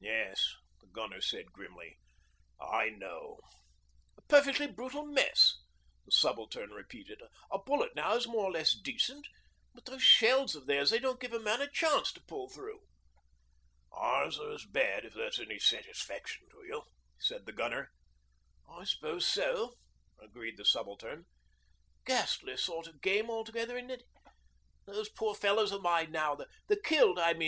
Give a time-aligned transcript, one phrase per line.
[0.00, 1.20] 'Yes,' said the gunner
[1.52, 2.00] grimly,
[2.58, 3.38] 'I know.'
[4.16, 5.54] 'A perfectly brutal mess,'
[6.04, 7.22] the subaltern repeated.
[7.52, 9.28] 'A bullet now is more or less decent,
[9.72, 12.88] but those shells of theirs, they don't give a man a chance to pull through.'
[13.92, 16.82] 'Ours are as bad, if that's any satisfaction to you,'
[17.20, 17.92] said the gunner.
[18.68, 19.76] 'I s'pose so,'
[20.20, 21.26] agreed the subaltern.
[22.04, 24.02] 'Ghastly sort of game altogether, isn't it?
[24.86, 26.48] Those poor fellows of mine now the
[26.82, 27.46] killed, I mean.